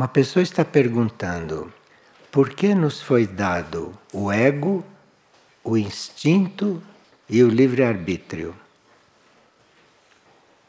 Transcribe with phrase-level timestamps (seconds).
[0.00, 1.70] Uma pessoa está perguntando
[2.32, 4.82] por que nos foi dado o ego,
[5.62, 6.82] o instinto
[7.28, 8.56] e o livre-arbítrio.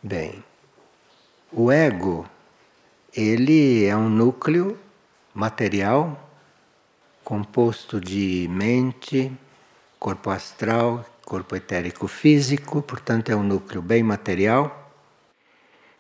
[0.04, 0.44] Bem,
[1.50, 2.30] o ego,
[3.16, 4.78] ele é um núcleo
[5.34, 6.30] material
[7.24, 9.32] composto de mente,
[9.98, 14.92] corpo astral, corpo etérico físico, portanto é um núcleo bem material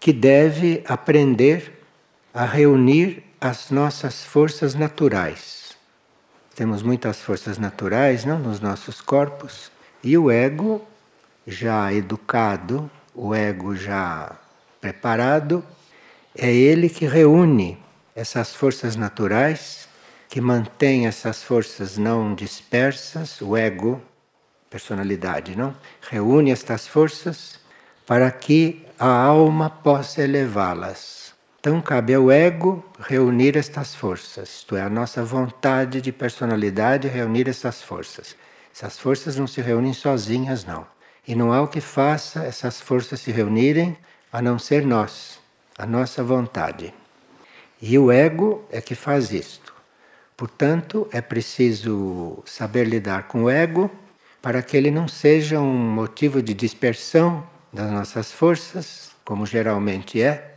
[0.02, 1.80] que deve aprender
[2.34, 5.76] a reunir as nossas forças naturais.
[6.55, 9.71] Temos muitas forças naturais não, nos nossos corpos,
[10.04, 10.85] e o ego,
[11.45, 14.38] já educado, o ego já
[14.80, 15.63] preparado,
[16.35, 17.77] é ele que reúne
[18.16, 19.88] essas forças naturais,
[20.29, 24.02] que mantém essas forças não dispersas, o ego,
[24.70, 25.76] personalidade, não?
[26.09, 27.59] Reúne estas forças
[28.05, 31.20] para que a alma possa elevá-las
[31.61, 37.48] então cabe ao ego reunir estas forças, isto é, a nossa vontade de personalidade reunir
[37.48, 38.35] essas forças.
[38.73, 40.87] Essas forças não se reúnem sozinhas, não.
[41.27, 43.95] E não há o que faça essas forças se reunirem
[44.34, 45.40] a não ser nós,
[45.77, 46.91] a nossa vontade.
[47.79, 49.71] E o ego é que faz isto.
[50.35, 53.91] Portanto, é preciso saber lidar com o ego
[54.41, 60.51] para que ele não seja um motivo de dispersão das nossas forças, como geralmente é,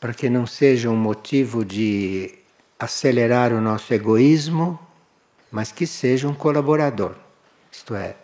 [0.00, 2.38] para que não seja um motivo de
[2.78, 4.78] acelerar o nosso egoísmo,
[5.50, 7.14] mas que seja um colaborador.
[7.72, 8.14] Isto é,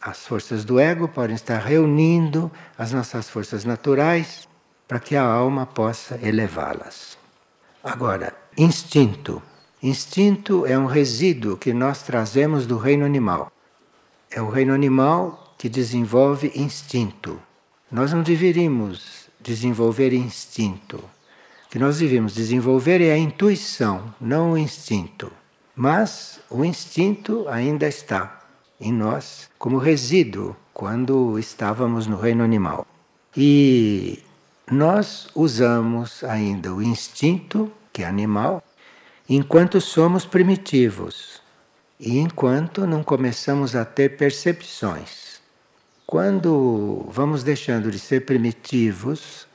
[0.00, 4.48] as forças do ego podem estar reunindo as nossas forças naturais
[4.86, 7.18] para que a alma possa elevá-las.
[7.84, 9.42] Agora, instinto.
[9.82, 13.52] Instinto é um resíduo que nós trazemos do reino animal.
[14.30, 17.40] É o reino animal que desenvolve instinto.
[17.90, 21.02] Nós não deveríamos desenvolver instinto
[21.70, 25.30] que nós devemos desenvolver é a intuição, não o instinto.
[25.74, 28.40] Mas o instinto ainda está
[28.80, 32.86] em nós como resíduo quando estávamos no reino animal.
[33.36, 34.22] E
[34.70, 38.62] nós usamos ainda o instinto, que é animal,
[39.28, 41.42] enquanto somos primitivos
[41.98, 45.40] e enquanto não começamos a ter percepções.
[46.06, 49.47] Quando vamos deixando de ser primitivos,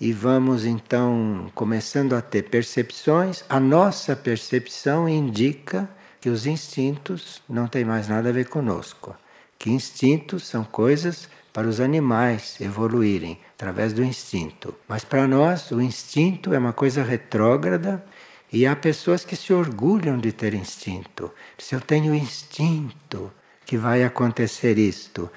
[0.00, 5.88] e vamos então começando a ter percepções, a nossa percepção indica
[6.20, 9.14] que os instintos não têm mais nada a ver conosco.
[9.58, 14.74] Que instintos são coisas para os animais evoluírem através do instinto.
[14.88, 18.04] Mas para nós, o instinto é uma coisa retrógrada
[18.52, 21.30] e há pessoas que se orgulham de ter instinto.
[21.56, 23.32] Se eu tenho instinto
[23.64, 25.30] que vai acontecer isto,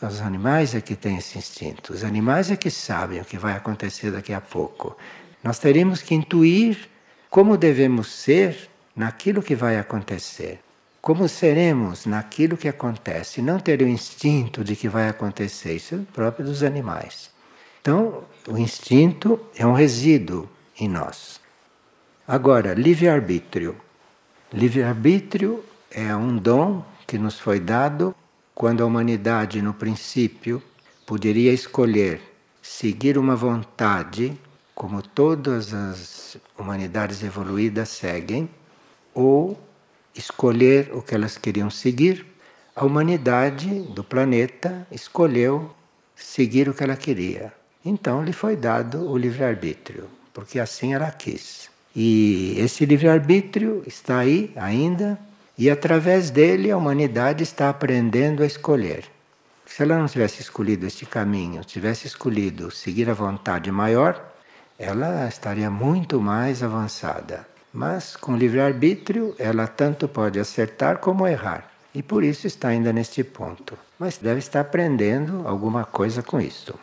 [0.00, 3.54] os animais é que têm esse instinto, os animais é que sabem o que vai
[3.54, 4.96] acontecer daqui a pouco.
[5.42, 6.88] Nós teríamos que intuir
[7.28, 10.60] como devemos ser naquilo que vai acontecer.
[11.00, 15.98] Como seremos naquilo que acontece, não ter o instinto de que vai acontecer, isso é
[16.12, 17.30] próprio dos animais.
[17.80, 20.48] Então, o instinto é um resíduo
[20.78, 21.40] em nós.
[22.26, 23.76] Agora, livre-arbítrio.
[24.52, 28.14] Livre-arbítrio é um dom que nos foi dado
[28.58, 30.60] quando a humanidade, no princípio,
[31.06, 32.20] poderia escolher
[32.60, 34.36] seguir uma vontade,
[34.74, 38.50] como todas as humanidades evoluídas seguem,
[39.14, 39.56] ou
[40.12, 42.26] escolher o que elas queriam seguir,
[42.74, 45.72] a humanidade do planeta escolheu
[46.16, 47.52] seguir o que ela queria.
[47.84, 51.70] Então lhe foi dado o livre-arbítrio, porque assim ela quis.
[51.94, 55.16] E esse livre-arbítrio está aí ainda
[55.58, 59.04] e através dele a humanidade está aprendendo a escolher.
[59.66, 64.32] Se ela não tivesse escolhido este caminho, tivesse escolhido seguir a vontade maior,
[64.78, 67.44] ela estaria muito mais avançada.
[67.72, 71.68] Mas com livre-arbítrio, ela tanto pode acertar como errar.
[71.92, 73.76] E por isso está ainda neste ponto.
[73.98, 76.78] Mas deve estar aprendendo alguma coisa com isto.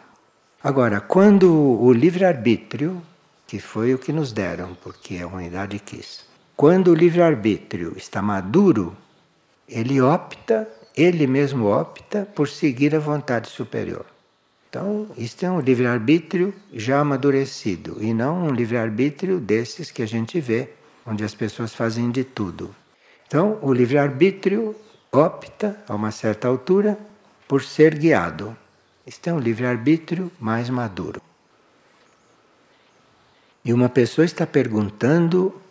[0.62, 3.02] Agora, quando o livre-arbítrio,
[3.48, 6.26] que foi o que nos deram, porque a humanidade quis,
[6.56, 8.96] quando o livre-arbítrio está maduro,
[9.68, 14.06] ele opta, ele mesmo opta por seguir a vontade superior.
[14.70, 20.40] Então, isto é um livre-arbítrio já amadurecido e não um livre-arbítrio desses que a gente
[20.40, 20.70] vê,
[21.06, 22.74] onde as pessoas fazem de tudo.
[23.28, 24.76] Então, o livre-arbítrio
[25.12, 26.98] opta, a uma certa altura,
[27.48, 28.56] por ser guiado.
[29.06, 31.22] Isto é um livre-arbítrio mais maduro.
[33.64, 35.62] E uma pessoa está perguntando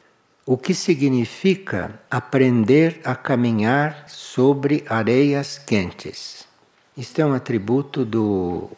[0.47, 6.47] o que significa aprender a caminhar sobre areias quentes.
[6.97, 8.71] Isto é um atributo do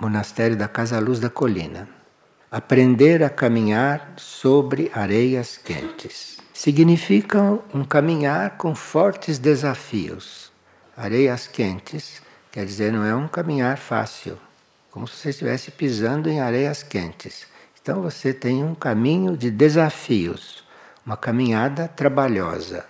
[0.00, 1.88] monastério da Casa Luz da Colina.
[2.52, 6.36] aprender a caminhar sobre areias quentes.
[6.52, 10.52] Significa um caminhar com fortes desafios.
[10.94, 12.20] Areias quentes
[12.52, 14.36] quer dizer, não é um caminhar fácil,
[14.90, 17.46] como se você estivesse pisando em areias quentes.
[17.80, 20.61] Então você tem um caminho de desafios,
[21.04, 22.84] uma caminhada trabalhosa.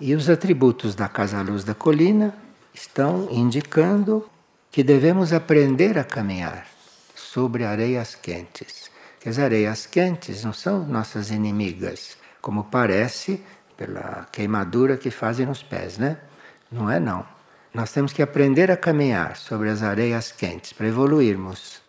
[0.00, 2.34] E os atributos da Casa Luz da Colina
[2.72, 4.28] estão indicando
[4.70, 6.66] que devemos aprender a caminhar
[7.14, 8.90] sobre areias quentes.
[9.18, 13.42] Que as areias quentes não são nossas inimigas, como parece
[13.76, 16.18] pela queimadura que fazem nos pés, né?
[16.70, 17.26] Não é não.
[17.72, 21.82] Nós temos que aprender a caminhar sobre as areias quentes para evoluirmos,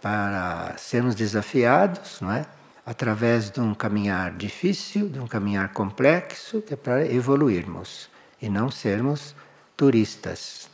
[0.00, 2.46] para sermos desafiados, não é?
[2.84, 8.08] Através de um caminhar difícil, de um caminhar complexo, que é para evoluirmos
[8.40, 9.34] e não sermos
[9.76, 10.68] turistas,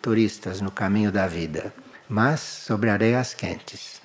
[0.00, 1.72] turistas no caminho da vida,
[2.08, 4.00] mas sobre areias quentes.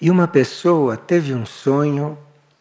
[0.00, 2.18] E uma pessoa teve um sonho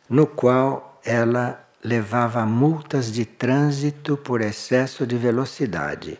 [0.09, 6.19] no qual ela levava multas de trânsito por excesso de velocidade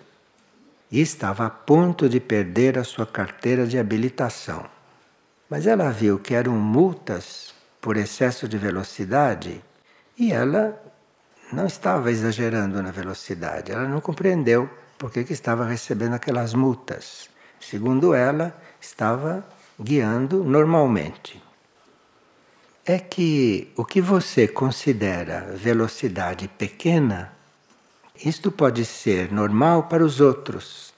[0.91, 4.65] e estava a ponto de perder a sua carteira de habilitação.
[5.53, 9.63] Mas ela viu que eram multas por excesso de velocidade
[10.17, 10.81] e ela
[11.51, 14.67] não estava exagerando na velocidade, ela não compreendeu
[14.97, 17.29] por que, estava recebendo aquelas multas.
[17.61, 19.45] Segundo ela, estava
[19.79, 21.39] guiando normalmente.
[22.83, 27.31] É que o que você considera velocidade pequena,
[28.25, 30.91] isto pode ser normal para os outros,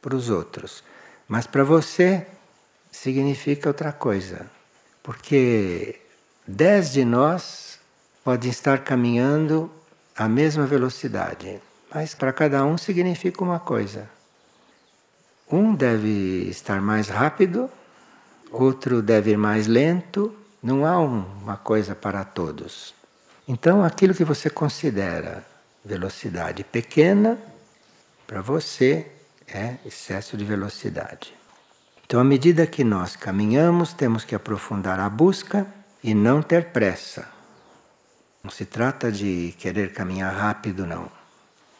[0.00, 0.82] para os outros,
[1.28, 2.26] mas para você
[3.04, 4.46] significa outra coisa,
[5.02, 6.00] porque
[6.48, 7.78] dez de nós
[8.24, 9.70] podem estar caminhando
[10.16, 11.60] à mesma velocidade,
[11.94, 14.08] mas para cada um significa uma coisa.
[15.52, 17.70] Um deve estar mais rápido,
[18.50, 22.94] outro deve ir mais lento, não há uma coisa para todos.
[23.46, 25.44] Então, aquilo que você considera
[25.84, 27.38] velocidade pequena,
[28.26, 29.12] para você
[29.46, 31.43] é excesso de velocidade.
[32.06, 35.66] Então, à medida que nós caminhamos, temos que aprofundar a busca
[36.02, 37.28] e não ter pressa.
[38.42, 41.10] Não se trata de querer caminhar rápido, não.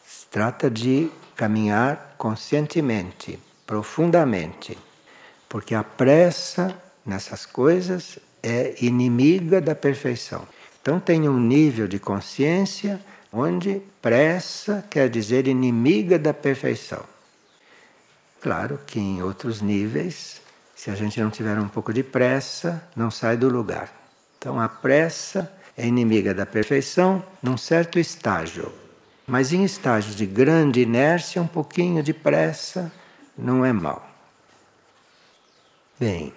[0.03, 4.75] Se trata de caminhar conscientemente, profundamente.
[5.47, 6.75] Porque a pressa
[7.05, 10.47] nessas coisas é inimiga da perfeição.
[10.81, 12.99] Então tenha um nível de consciência
[13.31, 17.03] onde pressa quer dizer inimiga da perfeição.
[18.45, 20.39] Claro que em outros níveis,
[20.75, 23.91] se a gente não tiver um pouco de pressa, não sai do lugar.
[24.37, 28.71] Então a pressa é inimiga da perfeição num certo estágio.
[29.25, 32.91] Mas em estágios de grande inércia, um pouquinho de pressa
[33.35, 34.07] não é mal.
[35.99, 36.31] Bem,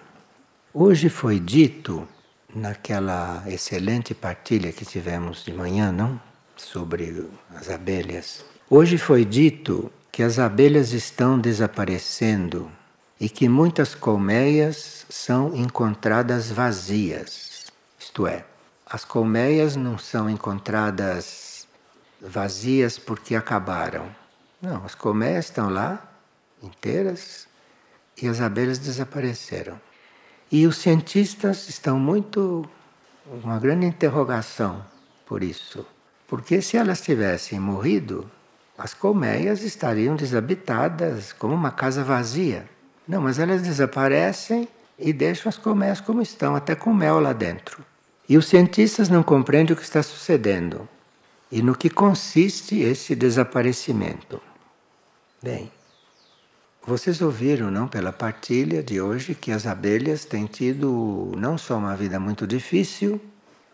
[0.73, 2.07] hoje foi dito
[2.55, 6.19] naquela excelente partilha que tivemos de manhã, não?
[6.57, 8.43] Sobre as abelhas.
[8.67, 12.69] Hoje foi dito que as abelhas estão desaparecendo
[13.17, 17.71] e que muitas colmeias são encontradas vazias.
[17.97, 18.43] Isto é,
[18.85, 21.65] as colmeias não são encontradas
[22.19, 24.13] vazias porque acabaram.
[24.61, 26.05] Não, as colmeias estão lá,
[26.61, 27.47] inteiras,
[28.21, 29.79] e as abelhas desapareceram.
[30.51, 32.69] E os cientistas estão muito.
[33.41, 34.85] uma grande interrogação
[35.25, 35.85] por isso.
[36.27, 38.29] Porque se elas tivessem morrido,
[38.79, 42.65] as colmeias estariam desabitadas como uma casa vazia.
[43.05, 47.83] Não, mas elas desaparecem e deixam as colmeias como estão, até com mel lá dentro.
[48.27, 50.87] E os cientistas não compreendem o que está sucedendo
[51.51, 54.41] e no que consiste esse desaparecimento.
[55.43, 55.69] Bem,
[56.85, 61.97] vocês ouviram, não, pela partilha de hoje, que as abelhas têm tido não só uma
[61.97, 63.19] vida muito difícil,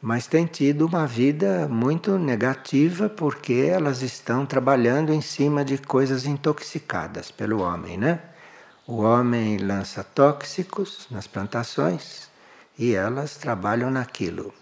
[0.05, 6.27] mas têm tido uma vida muito negativa porque elas estão trabalhando em cima de coisas
[6.27, 8.21] intoxicadas pelo homem, né?
[8.85, 12.29] O homem lança tóxicos nas plantações
[12.77, 14.53] e elas trabalham naquilo.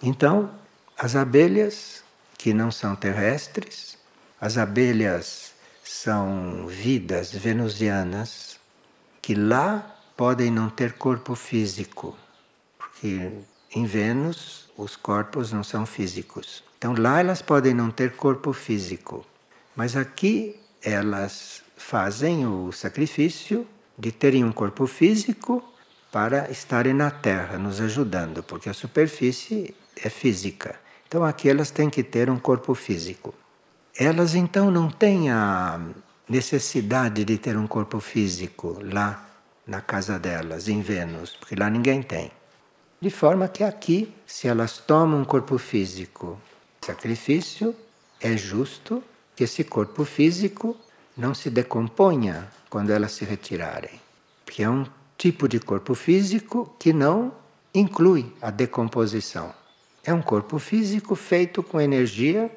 [0.00, 0.48] Então,
[0.96, 2.04] as abelhas
[2.38, 3.98] que não são terrestres,
[4.40, 8.60] as abelhas são vidas venusianas
[9.20, 12.16] que lá podem não ter corpo físico,
[12.78, 13.32] porque
[13.74, 16.62] em Vênus os corpos não são físicos.
[16.78, 19.24] Então lá elas podem não ter corpo físico,
[19.74, 23.66] mas aqui elas fazem o sacrifício
[23.98, 25.62] de terem um corpo físico
[26.12, 30.76] para estarem na Terra, nos ajudando, porque a superfície é física.
[31.08, 33.34] Então aqui elas têm que ter um corpo físico.
[33.96, 35.80] Elas então não têm a
[36.28, 39.28] necessidade de ter um corpo físico lá,
[39.66, 42.30] na casa delas, em Vênus, porque lá ninguém tem.
[43.04, 46.40] De forma que aqui, se elas tomam um corpo físico
[46.80, 47.76] sacrifício,
[48.18, 49.04] é justo
[49.36, 50.74] que esse corpo físico
[51.14, 54.00] não se decomponha quando elas se retirarem.
[54.42, 54.86] Porque é um
[55.18, 57.30] tipo de corpo físico que não
[57.74, 59.54] inclui a decomposição.
[60.02, 62.50] É um corpo físico feito com energia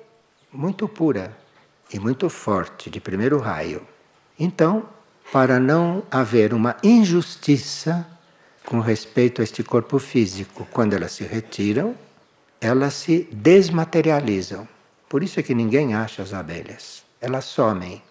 [0.49, 1.37] muito pura
[1.91, 3.85] e muito forte, de primeiro raio.
[4.39, 4.87] Então,
[5.29, 8.07] para não haver uma injustiça
[8.67, 11.95] com respeito a este corpo físico, quando elas se retiram,
[12.59, 14.67] elas se desmaterializam.
[15.07, 17.01] Por isso é que ninguém acha as abelhas.
[17.21, 18.03] Elas somem.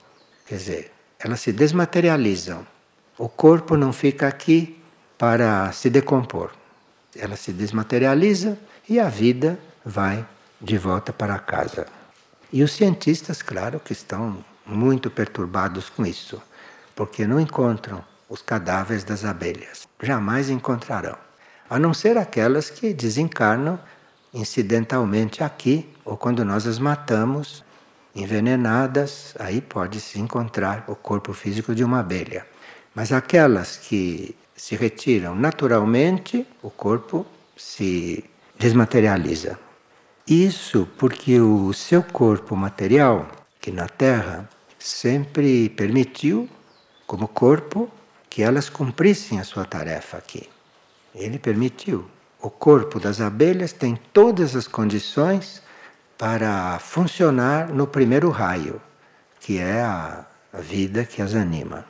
[0.46, 2.66] Quer dizer, elas se desmaterializam.
[3.18, 4.80] O corpo não fica aqui
[5.18, 6.52] para se decompor.
[7.14, 8.58] Ela se desmaterializa
[8.88, 10.26] e a vida vai
[10.58, 11.86] de volta para casa.
[12.50, 16.40] E os cientistas, claro, que estão muito perturbados com isso,
[16.94, 19.86] porque não encontram os cadáveres das abelhas.
[20.02, 21.16] Jamais encontrarão.
[21.68, 23.78] A não ser aquelas que desencarnam
[24.32, 27.64] incidentalmente aqui, ou quando nós as matamos,
[28.14, 32.46] envenenadas, aí pode-se encontrar o corpo físico de uma abelha.
[32.94, 38.24] Mas aquelas que se retiram naturalmente, o corpo se
[38.58, 39.58] desmaterializa.
[40.26, 43.28] Isso porque o seu corpo material,
[43.60, 46.48] que na Terra sempre permitiu,
[47.06, 47.90] como corpo,
[48.36, 50.46] que elas cumprissem a sua tarefa aqui.
[51.14, 52.06] Ele permitiu.
[52.38, 55.62] O corpo das abelhas tem todas as condições
[56.18, 58.78] para funcionar no primeiro raio,
[59.40, 61.86] que é a, vida que as anima.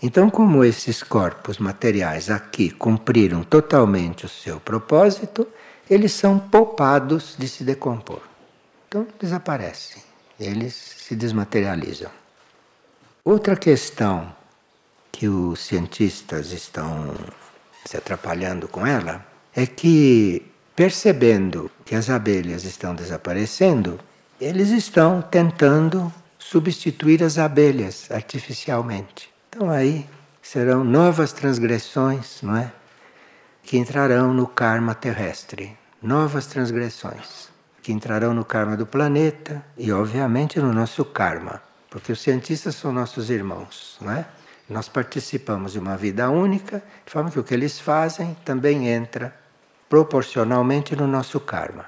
[0.00, 5.44] Então, como esses corpos materiais aqui cumpriram totalmente o seu propósito,
[5.90, 8.22] eles são poupados de se decompor.
[8.86, 10.00] Então, desaparecem,
[10.38, 12.12] eles se desmaterializam.
[13.24, 14.32] Outra questão
[15.14, 17.14] que os cientistas estão
[17.84, 20.44] se atrapalhando com ela é que,
[20.74, 24.00] percebendo que as abelhas estão desaparecendo,
[24.40, 29.30] eles estão tentando substituir as abelhas artificialmente.
[29.48, 30.04] Então aí
[30.42, 32.72] serão novas transgressões, não é?
[33.62, 37.48] Que entrarão no karma terrestre, novas transgressões
[37.80, 42.92] que entrarão no karma do planeta e obviamente no nosso karma, porque os cientistas são
[42.92, 44.26] nossos irmãos, não é?
[44.68, 49.34] Nós participamos de uma vida única, de forma que o que eles fazem também entra
[49.88, 51.84] proporcionalmente no nosso karma.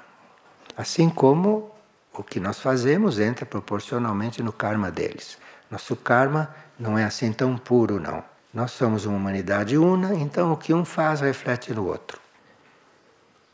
[0.76, 1.71] Assim como
[2.12, 5.38] o que nós fazemos entra proporcionalmente no karma deles.
[5.71, 8.23] Nosso karma não é assim tão puro, não.
[8.52, 12.18] Nós somos uma humanidade una, então o que um faz reflete no outro.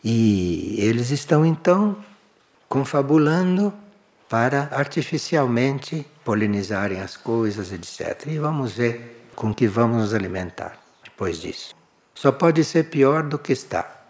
[0.02, 1.96] E eles estão então
[2.68, 3.72] confabulando
[4.32, 8.28] para artificialmente polinizarem as coisas, etc.
[8.28, 11.74] E vamos ver com que vamos nos alimentar depois disso.
[12.14, 14.06] Só pode ser pior do que está.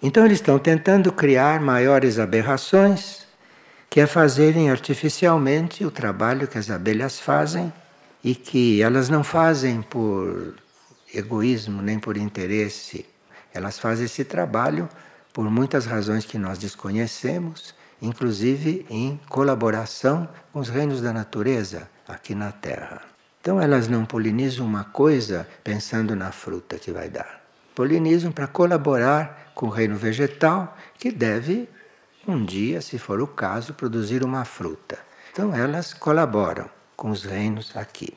[0.00, 3.26] Então eles estão tentando criar maiores aberrações,
[3.90, 7.72] que é fazerem artificialmente o trabalho que as abelhas fazem
[8.22, 10.54] e que elas não fazem por
[11.12, 13.04] egoísmo nem por interesse.
[13.52, 14.88] Elas fazem esse trabalho
[15.32, 22.34] por muitas razões que nós desconhecemos inclusive em colaboração com os reinos da natureza aqui
[22.34, 23.02] na Terra.
[23.40, 27.40] Então elas não polinizam uma coisa pensando na fruta que vai dar.
[27.74, 31.68] Polinizam para colaborar com o reino vegetal que deve
[32.26, 34.98] um dia, se for o caso, produzir uma fruta.
[35.32, 38.12] Então elas colaboram com os reinos aqui.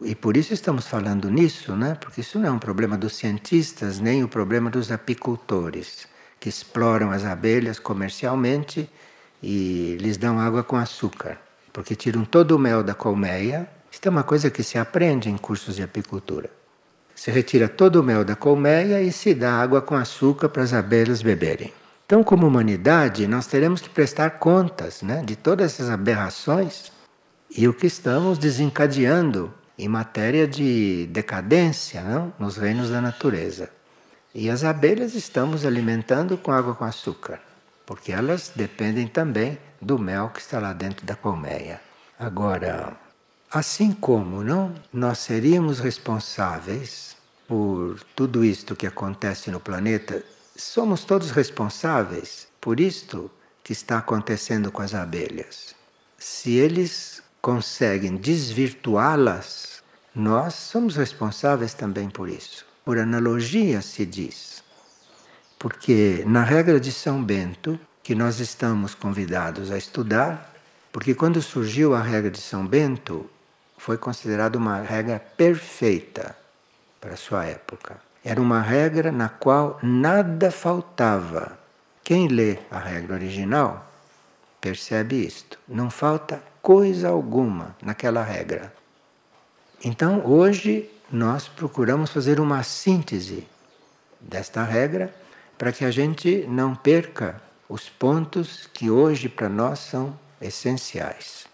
[0.00, 1.96] E por isso estamos falando nisso, né?
[1.98, 6.06] Porque isso não é um problema dos cientistas, nem o problema dos apicultores
[6.44, 8.86] que exploram as abelhas comercialmente
[9.42, 11.38] e lhes dão água com açúcar,
[11.72, 13.66] porque tiram todo o mel da colmeia.
[13.90, 16.50] Isso é uma coisa que se aprende em cursos de apicultura.
[17.14, 20.74] Se retira todo o mel da colmeia e se dá água com açúcar para as
[20.74, 21.72] abelhas beberem.
[22.04, 26.92] Então, como humanidade, nós teremos que prestar contas né, de todas essas aberrações
[27.56, 32.34] e o que estamos desencadeando em matéria de decadência não?
[32.38, 33.70] nos reinos da natureza.
[34.36, 37.40] E as abelhas estamos alimentando com água com açúcar,
[37.86, 41.80] porque elas dependem também do mel que está lá dentro da colmeia.
[42.18, 42.96] Agora,
[43.48, 50.24] assim como não nós seríamos responsáveis por tudo isto que acontece no planeta,
[50.56, 53.30] somos todos responsáveis por isto
[53.62, 55.76] que está acontecendo com as abelhas.
[56.18, 59.80] Se eles conseguem desvirtuá-las,
[60.12, 62.73] nós somos responsáveis também por isso.
[62.84, 64.62] Por analogia se diz.
[65.58, 70.52] Porque na regra de São Bento, que nós estamos convidados a estudar,
[70.92, 73.28] porque quando surgiu a regra de São Bento,
[73.78, 76.36] foi considerada uma regra perfeita
[77.00, 77.96] para a sua época.
[78.22, 81.58] Era uma regra na qual nada faltava.
[82.02, 83.90] Quem lê a regra original
[84.60, 85.58] percebe isto.
[85.68, 88.72] Não falta coisa alguma naquela regra.
[89.84, 93.46] Então, hoje, nós procuramos fazer uma síntese
[94.20, 95.14] desta regra
[95.56, 101.46] para que a gente não perca os pontos que hoje para nós são essenciais.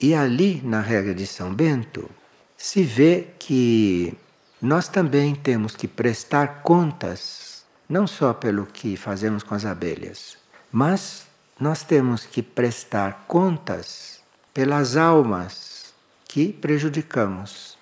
[0.00, 2.08] E ali, na regra de São Bento,
[2.56, 4.16] se vê que
[4.60, 10.36] nós também temos que prestar contas, não só pelo que fazemos com as abelhas,
[10.70, 11.26] mas
[11.58, 14.20] nós temos que prestar contas
[14.52, 15.94] pelas almas
[16.26, 17.77] que prejudicamos,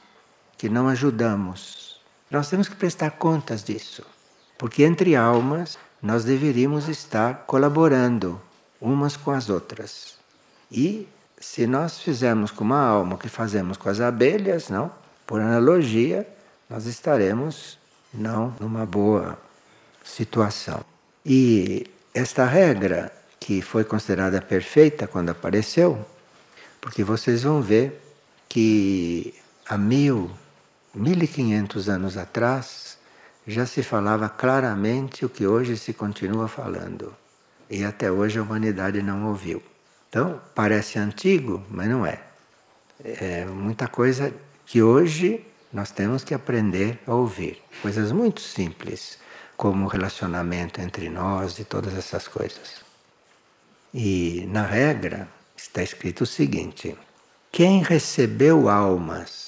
[0.57, 2.01] que não ajudamos.
[2.31, 4.03] Nós temos que prestar contas disso,
[4.59, 8.41] porque entre almas nós deveríamos estar colaborando
[8.81, 10.15] umas com as outras.
[10.71, 11.09] E
[11.41, 14.91] se nós fizermos com uma alma o que fazemos com as abelhas, não?
[15.27, 16.27] Por analogia,
[16.69, 17.79] nós estaremos
[18.13, 19.39] não numa boa
[20.05, 20.85] situação.
[21.25, 26.05] E esta regra, que foi considerada perfeita quando apareceu,
[26.81, 28.01] porque vocês vão ver
[28.49, 29.35] que
[29.69, 30.31] há mil,
[30.97, 32.97] mil e quinhentos anos atrás
[33.47, 37.15] já se falava claramente o que hoje se continua falando.
[37.71, 39.62] E até hoje a humanidade não ouviu.
[40.09, 42.21] Então, parece antigo, mas não é.
[43.05, 44.33] É muita coisa
[44.65, 47.62] que hoje nós temos que aprender a ouvir.
[47.83, 49.19] Coisas muito simples,
[49.57, 52.85] como o relacionamento entre nós e todas essas coisas.
[53.93, 56.97] E na regra está escrito o seguinte:
[57.53, 59.46] quem recebeu almas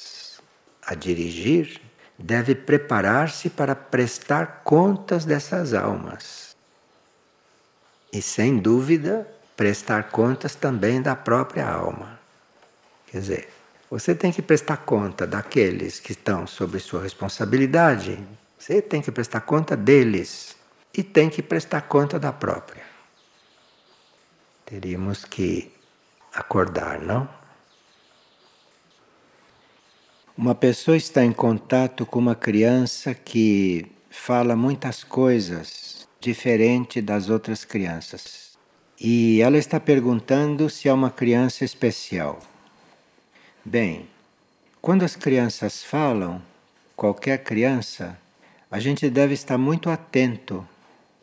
[0.88, 1.82] a dirigir
[2.18, 6.56] deve preparar-se para prestar contas dessas almas.
[8.10, 12.18] E sem dúvida, prestar contas também da própria alma.
[13.06, 13.48] Quer dizer,
[13.90, 18.18] você tem que prestar conta daqueles que estão sob sua responsabilidade,
[18.58, 20.56] você tem que prestar conta deles
[20.94, 22.82] e tem que prestar conta da própria.
[24.64, 25.70] Teríamos que
[26.32, 27.37] acordar, não?
[30.38, 37.64] Uma pessoa está em contato com uma criança que fala muitas coisas diferente das outras
[37.64, 38.56] crianças.
[39.00, 42.38] E ela está perguntando se é uma criança especial.
[43.64, 44.06] Bem,
[44.80, 46.40] quando as crianças falam,
[46.94, 48.16] qualquer criança,
[48.70, 50.64] a gente deve estar muito atento,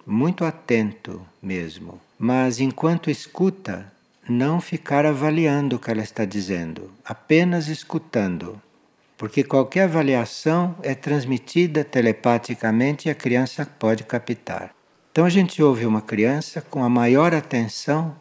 [0.05, 2.01] muito atento mesmo.
[2.19, 3.89] Mas enquanto escuta,
[4.27, 8.61] não ficar avaliando o que ela está dizendo, apenas escutando.
[9.17, 14.75] Porque qualquer avaliação é transmitida telepaticamente e a criança pode captar.
[15.11, 18.15] Então a gente ouve uma criança com a maior atenção,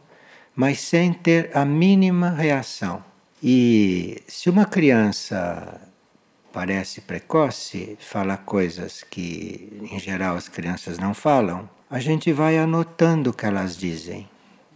[0.55, 3.03] mas sem ter a mínima reação.
[3.43, 5.81] E se uma criança
[6.53, 13.31] parece precoce, fala coisas que em geral as crianças não falam, a gente vai anotando
[13.31, 14.29] o que elas dizem,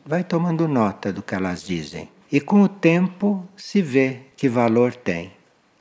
[0.04, 2.09] vai tomando nota do que elas dizem.
[2.31, 5.38] E com o tempo se vê que valor tem.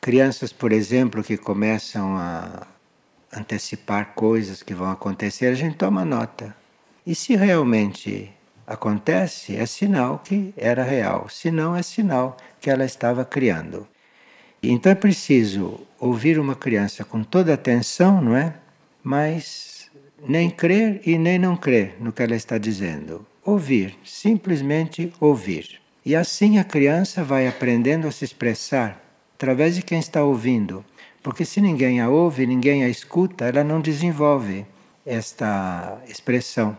[0.08, 2.65] Crianças, por exemplo, que começam a
[3.30, 6.56] antecipar coisas que vão acontecer, a gente toma nota.
[7.06, 8.32] E se realmente
[8.65, 11.28] acontece, é sinal que era real.
[11.28, 13.86] Se não, é sinal que ela estava criando.
[14.63, 18.54] Então é preciso ouvir uma criança com toda atenção, não é?
[19.04, 19.91] Mas
[20.26, 23.28] nem crer e nem não crer no que ela está dizendo.
[23.43, 25.82] Ouvir, simplesmente ouvir.
[26.06, 29.06] E assim a criança vai aprendendo a se expressar
[29.38, 30.84] através de quem está ouvindo.
[31.21, 34.65] Porque se ninguém a ouve, ninguém a escuta, ela não desenvolve
[35.06, 36.76] esta expressão.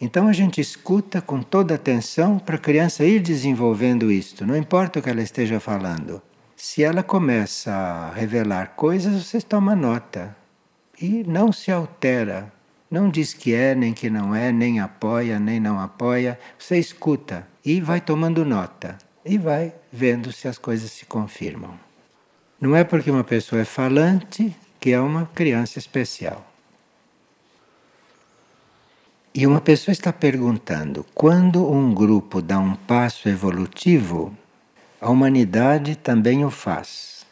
[0.00, 4.98] Então a gente escuta com toda atenção para a criança ir desenvolvendo isto, não importa
[4.98, 6.20] o que ela esteja falando.
[6.56, 10.34] Se ela começa a revelar coisas, você toma nota
[11.00, 12.52] e não se altera.
[12.90, 16.38] Não diz que é, nem que não é, nem apoia, nem não apoia.
[16.58, 21.78] Você escuta e vai tomando nota e vai vendo se as coisas se confirmam.
[22.60, 26.46] Não é porque uma pessoa é falante que é uma criança especial.
[29.34, 34.36] E uma pessoa está perguntando: quando um grupo dá um passo evolutivo,
[35.00, 37.26] a humanidade também o faz?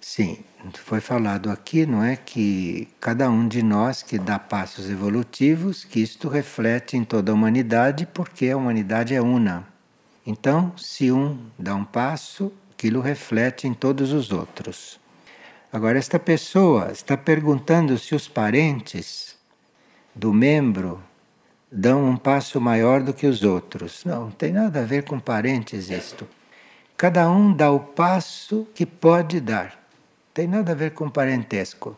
[0.00, 0.38] Sim,
[0.74, 6.00] foi falado aqui, não é que cada um de nós que dá passos evolutivos, que
[6.00, 9.73] isto reflete em toda a humanidade, porque a humanidade é una.
[10.26, 14.98] Então, se um dá um passo, aquilo reflete em todos os outros.
[15.72, 19.36] Agora, esta pessoa está perguntando se os parentes
[20.14, 21.02] do membro
[21.70, 24.04] dão um passo maior do que os outros.
[24.04, 26.26] Não, não tem nada a ver com parentes isto.
[26.96, 29.76] Cada um dá o passo que pode dar.
[30.32, 31.96] Tem nada a ver com parentesco.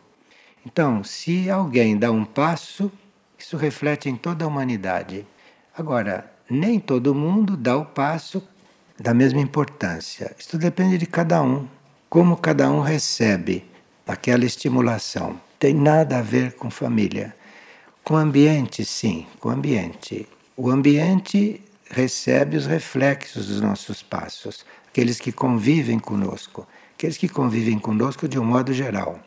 [0.65, 2.91] Então, se alguém dá um passo,
[3.37, 5.25] isso reflete em toda a humanidade.
[5.77, 8.41] Agora, nem todo mundo dá o passo
[8.99, 10.35] da mesma importância.
[10.39, 11.67] Isso depende de cada um,
[12.09, 13.65] como cada um recebe
[14.07, 15.39] aquela estimulação.
[15.59, 17.35] Tem nada a ver com família.
[18.03, 20.27] Com ambiente, sim, com ambiente.
[20.55, 27.77] O ambiente recebe os reflexos dos nossos passos, aqueles que convivem conosco, aqueles que convivem
[27.77, 29.19] conosco de um modo geral.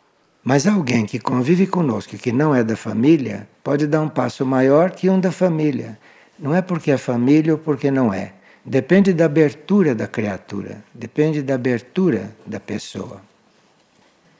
[0.43, 4.89] Mas alguém que convive conosco, que não é da família, pode dar um passo maior
[4.91, 5.99] que um da família.
[6.41, 8.33] Não é porque é família ou porque não é.
[8.65, 13.21] Depende da abertura da criatura, depende da abertura da pessoa.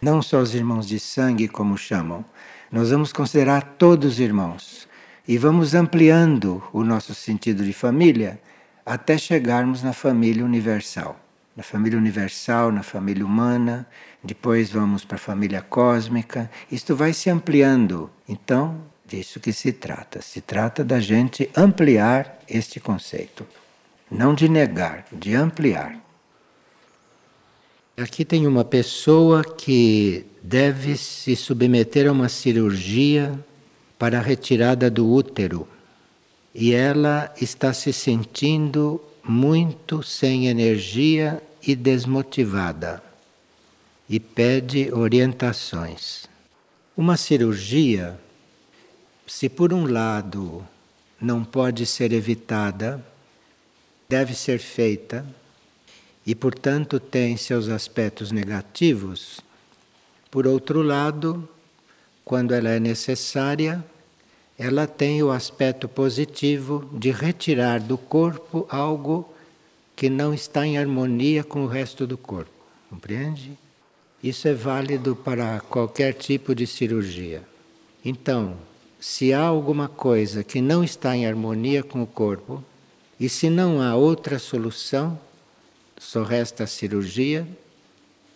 [0.02, 2.26] Não só os irmãos de sangue, como chamam.
[2.72, 4.88] Nós vamos considerar todos irmãos
[5.28, 8.42] e vamos ampliando o nosso sentido de família
[8.84, 11.20] até chegarmos na família universal.
[11.56, 13.88] Na família universal, na família humana,
[14.24, 16.50] depois vamos para a família cósmica.
[16.72, 18.10] Isto vai se ampliando.
[18.28, 18.82] Então,
[19.12, 20.22] disso que se trata.
[20.22, 23.46] Se trata da gente ampliar este conceito.
[24.10, 26.00] Não de negar, de ampliar.
[27.98, 33.38] Aqui tem uma pessoa que deve se submeter a uma cirurgia
[34.00, 35.68] para a retirada do útero.
[36.56, 43.04] E ela está se sentindo muito sem energia e desmotivada
[44.10, 46.26] e pede orientações.
[46.98, 48.20] Uma cirurgia,
[49.32, 50.62] se por um lado
[51.20, 53.04] não pode ser evitada,
[54.08, 55.26] deve ser feita
[56.28, 59.40] e, portanto, tem seus aspectos negativos,
[60.30, 61.48] por outro lado,
[62.26, 63.84] quando ela é necessária,
[64.60, 69.34] ela tem o aspecto positivo de retirar do corpo algo
[69.96, 72.52] que não está em harmonia com o resto do corpo.
[72.90, 73.58] Compreende?
[74.22, 77.42] Isso é válido para qualquer tipo de cirurgia.
[78.04, 78.58] Então,
[79.02, 82.64] se há alguma coisa que não está em harmonia com o corpo,
[83.20, 85.20] e se não há outra solução,
[85.98, 87.48] só resta a cirurgia,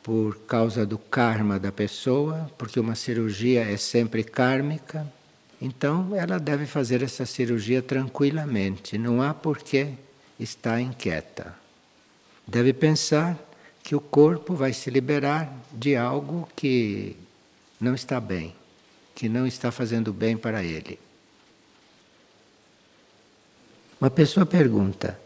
[0.02, 5.06] por causa do karma da pessoa, porque uma cirurgia é sempre kármica,
[5.62, 9.90] então ela deve fazer essa cirurgia tranquilamente, não há por que
[10.40, 11.56] estar inquieta.
[12.48, 13.38] Deve pensar
[13.84, 17.16] que o corpo vai se liberar de algo que
[17.80, 18.56] não está bem,
[19.16, 21.00] que não está fazendo bem para ele.
[24.00, 25.18] Uma pessoa pergunta: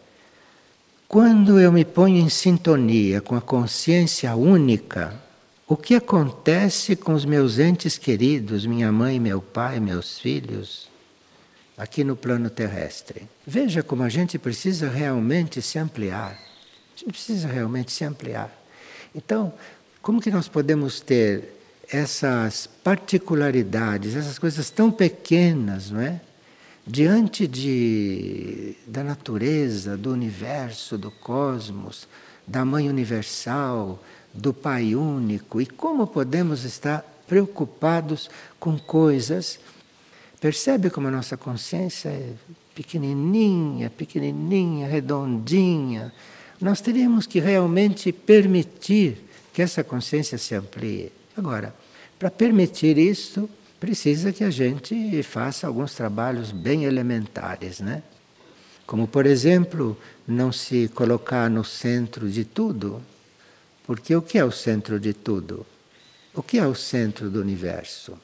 [1.07, 5.19] quando eu me ponho em sintonia com a consciência única,
[5.67, 10.87] o que acontece com os meus entes queridos, minha mãe, meu pai, meus filhos,
[11.75, 13.27] aqui no plano terrestre?
[13.45, 16.31] Veja como a gente precisa realmente se ampliar.
[16.31, 18.55] A gente precisa realmente se ampliar.
[19.13, 19.51] Então,
[20.01, 21.58] como que nós podemos ter
[21.91, 26.21] essas particularidades, essas coisas tão pequenas, não é?
[26.85, 32.07] Diante de, da natureza, do universo, do cosmos,
[32.47, 39.59] da Mãe Universal, do Pai Único, e como podemos estar preocupados com coisas.
[40.41, 42.33] Percebe como a nossa consciência é
[42.73, 46.13] pequenininha, pequenininha, redondinha,
[46.61, 49.17] nós teríamos que realmente permitir
[49.53, 51.11] que essa consciência se amplie.
[51.35, 51.73] Agora,
[52.19, 58.03] para permitir isso, precisa que a gente faça alguns trabalhos bem elementares, né?
[58.85, 63.01] Como, por exemplo, não se colocar no centro de tudo.
[63.85, 65.65] Porque o que é o centro de tudo?
[66.33, 68.17] O que é o centro do universo?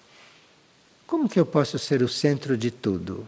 [1.07, 3.27] Como que eu posso ser o centro de tudo?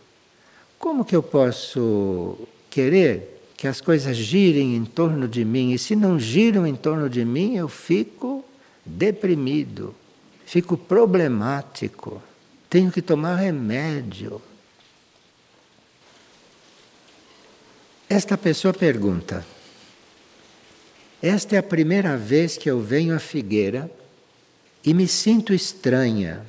[0.78, 2.38] Como que eu posso
[2.70, 7.10] querer que as coisas girem em torno de mim, e se não giram em torno
[7.10, 8.46] de mim, eu fico
[8.86, 9.96] deprimido,
[10.48, 12.24] fico problemático,
[12.70, 14.42] tenho que tomar remédio.
[18.10, 19.46] Esta pessoa pergunta:
[21.22, 23.92] Esta é a primeira vez que eu venho à Figueira
[24.86, 26.46] e me sinto estranha,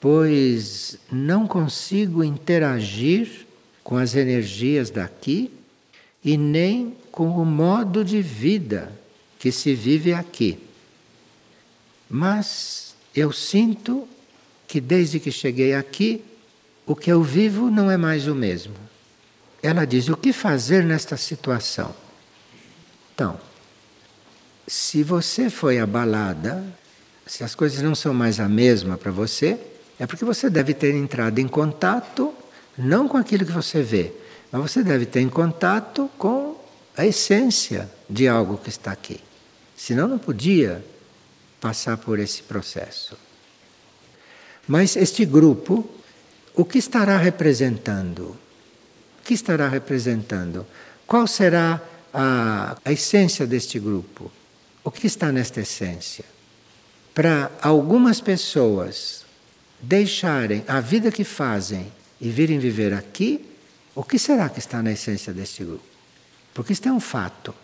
[0.00, 3.46] pois não consigo interagir
[3.84, 5.52] com as energias daqui
[6.24, 8.90] e nem com o modo de vida
[9.38, 10.67] que se vive aqui.
[12.08, 14.08] Mas eu sinto
[14.66, 16.24] que desde que cheguei aqui,
[16.86, 18.74] o que eu vivo não é mais o mesmo.
[19.62, 21.94] Ela diz: o que fazer nesta situação?
[23.14, 23.38] Então,
[24.66, 26.64] se você foi abalada,
[27.26, 29.58] se as coisas não são mais a mesma para você,
[29.98, 32.32] é porque você deve ter entrado em contato
[32.76, 34.12] não com aquilo que você vê,
[34.52, 36.56] mas você deve ter em contato com
[36.96, 39.20] a essência de algo que está aqui.
[39.76, 40.84] Senão não podia
[41.60, 43.16] passar por esse processo.
[44.66, 45.88] Mas este grupo,
[46.54, 48.36] o que estará representando?
[49.20, 50.66] O que estará representando?
[51.06, 51.80] Qual será
[52.12, 54.30] a, a essência deste grupo?
[54.84, 56.24] O que está nesta essência?
[57.14, 59.24] Para algumas pessoas
[59.80, 61.90] deixarem a vida que fazem
[62.20, 63.44] e virem viver aqui,
[63.94, 65.84] o que será que está na essência deste grupo?
[66.52, 67.54] Porque isto é um fato,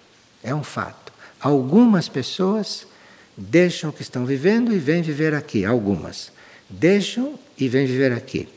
[0.42, 1.12] é um fato.
[1.40, 2.86] Algumas pessoas
[3.36, 6.32] deixam o que estão vivendo e vêm viver aqui, algumas.
[6.68, 8.48] Deixam e vêm viver aqui.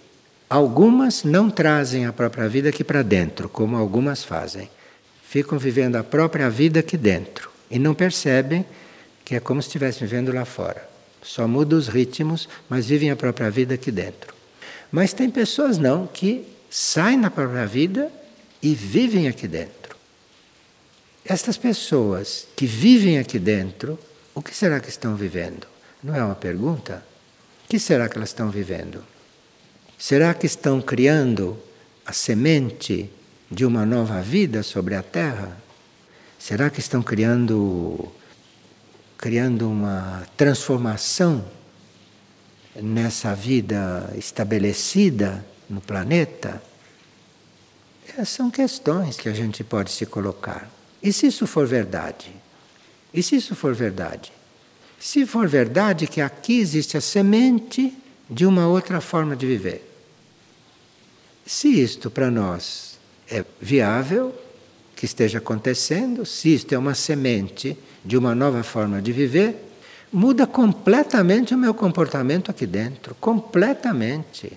[0.49, 4.69] Algumas não trazem a própria vida aqui para dentro, como algumas fazem.
[5.27, 8.65] Ficam vivendo a própria vida aqui dentro e não percebem
[9.25, 10.87] que é como se estivessem vivendo lá fora.
[11.21, 14.33] Só muda os ritmos, mas vivem a própria vida aqui dentro.
[14.89, 18.09] Mas tem pessoas não que saem da própria vida
[18.61, 19.97] e vivem aqui dentro.
[21.25, 23.99] Estas pessoas que vivem aqui dentro,
[24.37, 25.65] o que será que estão vivendo?
[26.03, 27.03] Não é uma pergunta?
[27.65, 29.03] O que será que elas estão vivendo?
[29.97, 31.57] Será que estão criando
[32.05, 33.11] a semente
[33.49, 35.57] de uma nova vida sobre a Terra?
[36.37, 38.11] Será que estão criando
[39.17, 41.43] criando uma transformação
[42.75, 46.61] nessa vida estabelecida no planeta?
[48.07, 50.69] Essas são questões que a gente pode se colocar.
[51.01, 52.31] E se isso for verdade?
[53.17, 54.31] E se isso for verdade?
[54.99, 57.91] Se for verdade que aqui existe a semente
[58.29, 59.91] de uma outra forma de viver.
[61.43, 64.35] Se isto para nós é viável,
[64.95, 67.75] que esteja acontecendo, se isto é uma semente
[68.05, 69.67] de uma nova forma de viver,
[70.13, 73.15] muda completamente o meu comportamento aqui dentro.
[73.15, 74.55] Completamente.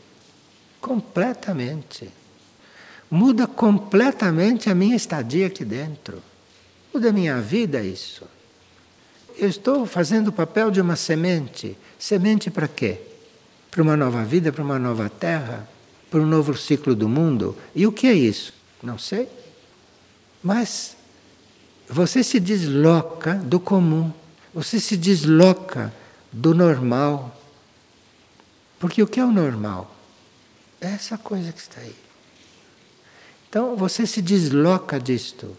[0.82, 2.10] Completamente.
[3.10, 6.22] Muda completamente a minha estadia aqui dentro.
[6.92, 8.26] Muda a minha vida isso.
[9.36, 11.76] Eu estou fazendo o papel de uma semente.
[11.98, 13.00] Semente para quê?
[13.70, 15.68] Para uma nova vida, para uma nova terra,
[16.10, 17.56] para um novo ciclo do mundo.
[17.74, 18.52] E o que é isso?
[18.82, 19.28] Não sei.
[20.42, 20.96] Mas
[21.88, 24.12] você se desloca do comum,
[24.54, 25.92] você se desloca
[26.32, 27.36] do normal.
[28.78, 29.94] Porque o que é o normal?
[30.80, 31.94] É essa coisa que está aí.
[33.48, 35.56] Então você se desloca disto.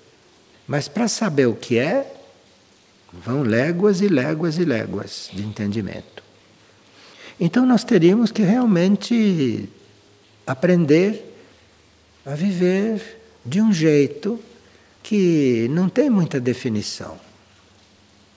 [0.68, 2.21] Mas para saber o que é,
[3.12, 6.24] vão léguas e léguas e léguas de entendimento.
[7.40, 9.68] Então nós teríamos que realmente
[10.46, 11.26] aprender
[12.26, 14.40] a viver de um jeito
[15.02, 17.20] que não tem muita definição.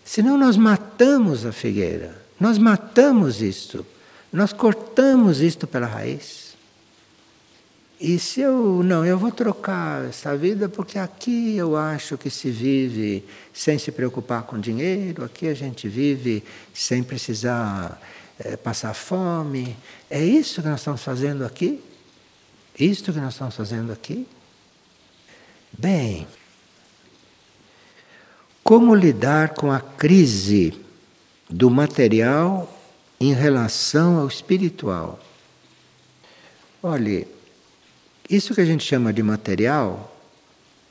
[0.05, 3.87] Senão nós matamos a figueira, nós matamos isto,
[4.33, 6.44] nós cortamos isto pela raiz.
[8.01, 12.51] E se eu não, eu vou trocar essa vida porque aqui eu acho que se
[12.51, 18.01] vive sem se preocupar com dinheiro, aqui a gente vive sem precisar
[18.39, 19.77] é, passar fome.
[20.11, 21.81] É isso que nós estamos fazendo aqui?
[22.79, 24.27] Isto que nós estamos fazendo aqui?
[25.73, 26.27] Bem,
[28.65, 30.75] como lidar com a crise
[31.49, 32.77] do material
[33.21, 35.21] em relação ao espiritual?
[36.83, 37.29] Olhe,
[38.29, 40.17] isso que a gente chama de material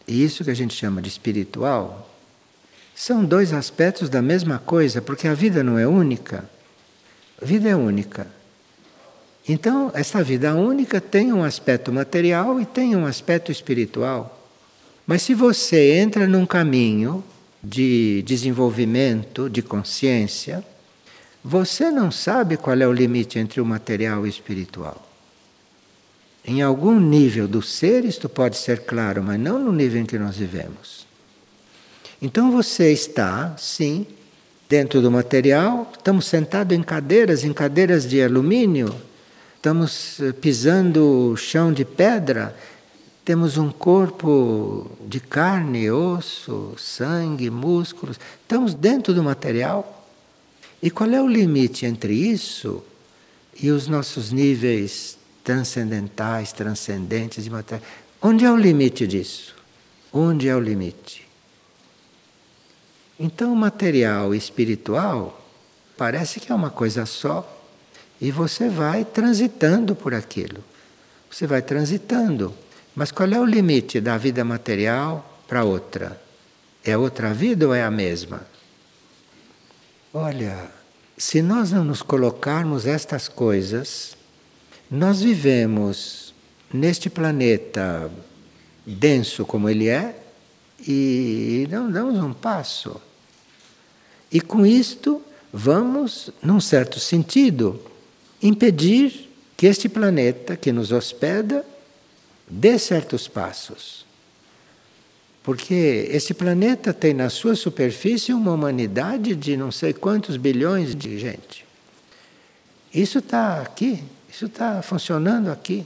[0.07, 2.09] e isso que a gente chama de espiritual
[2.95, 6.47] são dois aspectos da mesma coisa, porque a vida não é única.
[7.41, 8.27] A vida é única.
[9.47, 14.47] Então, essa vida única tem um aspecto material e tem um aspecto espiritual.
[15.05, 17.23] Mas se você entra num caminho
[17.61, 20.63] de desenvolvimento de consciência,
[21.43, 25.12] você não sabe qual é o limite entre o material e o espiritual.
[26.45, 30.19] Em algum nível do ser isto pode ser claro, mas não no nível em que
[30.19, 31.07] nós vivemos.
[32.21, 34.05] Então você está, sim,
[34.67, 38.93] dentro do material, estamos sentados em cadeiras, em cadeiras de alumínio,
[39.55, 42.55] estamos eh, pisando chão de pedra,
[43.25, 48.19] temos um corpo de carne, osso, sangue, músculos.
[48.41, 50.05] Estamos dentro do material.
[50.81, 52.83] E qual é o limite entre isso
[53.61, 57.85] e os nossos níveis transcendentais, transcendentes de matéria?
[58.21, 59.55] Onde é o limite disso?
[60.11, 61.27] Onde é o limite?
[63.19, 65.39] Então, o material e espiritual
[65.97, 67.47] parece que é uma coisa só
[68.19, 70.63] e você vai transitando por aquilo.
[71.29, 72.53] Você vai transitando.
[72.95, 76.21] Mas qual é o limite da vida material para outra?
[76.83, 78.45] É outra vida ou é a mesma?
[80.13, 80.69] Olha,
[81.17, 84.15] se nós não nos colocarmos estas coisas,
[84.95, 86.35] nós vivemos
[86.71, 88.11] neste planeta
[88.85, 90.15] denso como ele é
[90.87, 93.01] e não damos um passo.
[94.31, 95.19] E com isto
[95.51, 97.81] vamos, num certo sentido,
[98.39, 101.65] impedir que este planeta que nos hospeda
[102.47, 104.05] dê certos passos.
[105.41, 111.17] Porque este planeta tem na sua superfície uma humanidade de não sei quantos bilhões de
[111.17, 111.65] gente.
[112.93, 115.85] Isso está aqui, isso está funcionando aqui.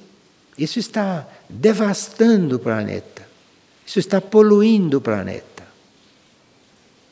[0.58, 3.28] Isso está devastando o planeta.
[3.86, 5.68] Isso está poluindo o planeta.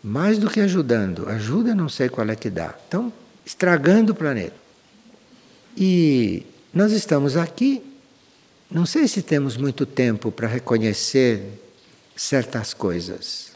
[0.02, 1.28] Mais do que ajudando.
[1.28, 2.74] Ajuda, não sei qual é que dá.
[2.88, 3.12] Então,
[3.46, 4.56] estragando o planeta.
[5.76, 7.84] E nós estamos aqui,
[8.72, 11.44] não sei se temos muito tempo para reconhecer
[12.16, 13.52] certas coisas.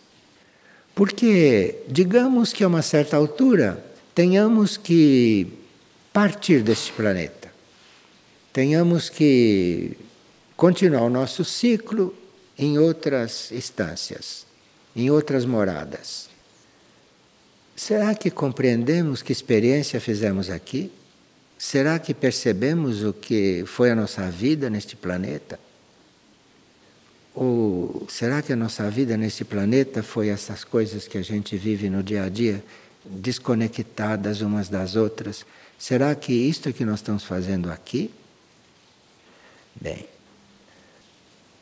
[0.93, 3.81] Porque, digamos que a uma certa altura,
[4.13, 5.47] tenhamos que
[6.11, 7.38] partir deste planeta.
[8.51, 9.97] Tenhamos que
[10.55, 12.15] continuar o nosso ciclo
[12.57, 14.45] em outras instâncias,
[14.95, 16.29] em outras moradas.
[17.75, 20.91] Será que compreendemos que experiência fizemos aqui?
[21.57, 25.59] Será que percebemos o que foi a nossa vida neste planeta?
[27.33, 31.89] Ou será que a nossa vida neste planeta foi essas coisas que a gente vive
[31.89, 32.63] no dia a dia,
[33.05, 35.45] desconectadas umas das outras?
[35.77, 38.11] Será que isto que nós estamos fazendo aqui?
[39.81, 40.05] Bem,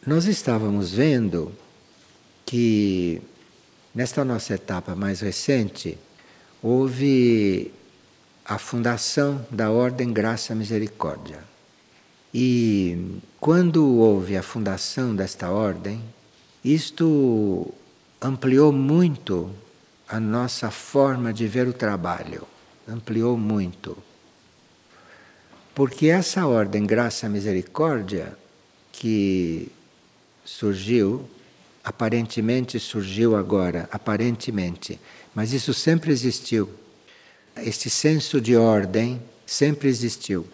[0.03, 1.51] nós estávamos vendo
[2.43, 3.21] que
[3.93, 5.99] nesta nossa etapa mais recente
[6.59, 7.71] houve
[8.43, 11.43] a fundação da Ordem Graça Misericórdia.
[12.33, 16.01] E quando houve a fundação desta ordem,
[16.65, 17.71] isto
[18.19, 19.51] ampliou muito
[20.09, 22.47] a nossa forma de ver o trabalho,
[22.87, 24.06] ampliou muito.
[25.77, 28.35] Porque essa ordem Graça Misericórdia
[28.91, 29.71] que
[30.43, 31.29] surgiu,
[31.83, 34.99] aparentemente surgiu agora, aparentemente,
[35.35, 36.67] mas isso sempre existiu
[37.57, 40.47] este senso de ordem sempre existiu.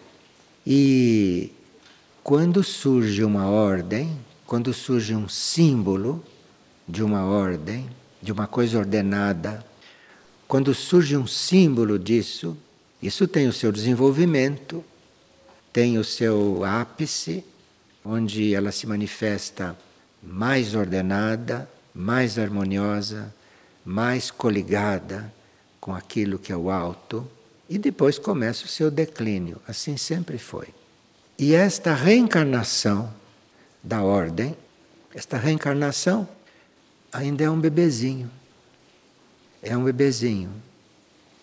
[0.66, 1.50] E
[2.22, 4.14] quando surge uma ordem,
[4.46, 6.22] quando surge um símbolo
[6.86, 7.88] de uma ordem,
[8.20, 9.64] de uma coisa ordenada,
[10.46, 12.54] quando surge um símbolo disso,
[13.02, 14.84] isso tem o seu desenvolvimento,
[15.74, 17.44] tem o seu ápice,
[18.04, 19.76] onde ela se manifesta
[20.22, 23.34] mais ordenada, mais harmoniosa,
[23.84, 25.34] mais coligada
[25.80, 27.28] com aquilo que é o alto,
[27.68, 29.60] e depois começa o seu declínio.
[29.66, 30.68] Assim sempre foi.
[31.36, 33.12] E esta reencarnação
[33.82, 34.56] da ordem,
[35.12, 36.28] esta reencarnação
[37.12, 38.30] ainda é um bebezinho.
[39.60, 40.52] É um bebezinho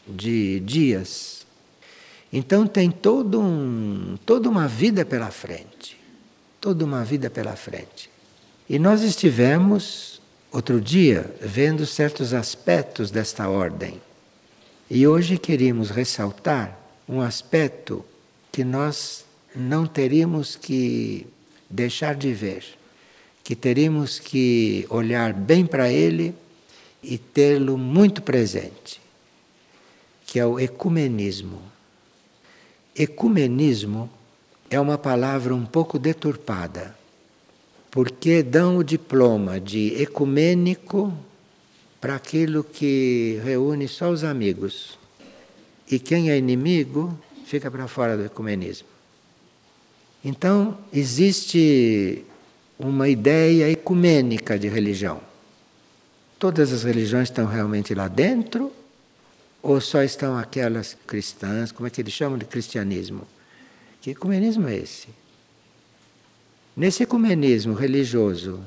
[0.07, 1.40] de dias.
[2.31, 5.99] Então tem todo um, toda uma vida pela frente.
[6.59, 8.09] Toda uma vida pela frente.
[8.69, 13.99] E nós estivemos, outro dia, vendo certos aspectos desta ordem
[14.93, 18.03] e hoje queríamos ressaltar um aspecto
[18.51, 19.23] que nós
[19.55, 21.25] não teríamos que
[21.69, 22.65] deixar de ver,
[23.41, 26.35] que teríamos que olhar bem para ele
[27.01, 28.99] e tê-lo muito presente,
[30.25, 31.61] que é o ecumenismo.
[32.95, 34.09] Ecumenismo
[34.69, 36.95] é uma palavra um pouco deturpada,
[37.89, 41.13] porque dão o diploma de ecumênico
[42.01, 44.97] para aquilo que reúne só os amigos.
[45.89, 48.87] E quem é inimigo fica para fora do ecumenismo.
[50.23, 52.25] Então, existe
[52.77, 55.21] uma ideia ecumênica de religião.
[56.37, 58.71] Todas as religiões estão realmente lá dentro?
[59.61, 63.27] Ou só estão aquelas cristãs, como é que eles chamam de cristianismo?
[64.01, 65.07] Que ecumenismo é esse?
[66.75, 68.59] Nesse ecumenismo religioso,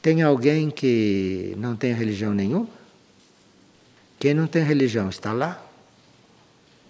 [0.00, 2.68] tem alguém que não tem religião nenhuma?
[4.18, 5.62] Quem não tem religião está lá?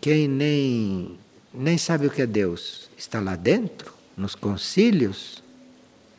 [0.00, 1.18] Quem nem,
[1.52, 3.92] nem sabe o que é Deus está lá dentro?
[4.16, 5.42] Nos concílios?